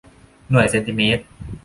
[0.51, 1.23] หน่วยเซนติเมตร